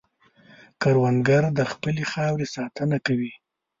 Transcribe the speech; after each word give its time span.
کروندګر 0.81 1.43
د 1.57 1.59
خپلې 1.71 2.03
خاورې 2.11 2.45
ساتنه 2.55 2.97
کوي 3.05 3.31